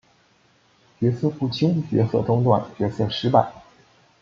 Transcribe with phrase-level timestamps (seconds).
[0.99, 3.53] 角色不清角色中断角色失败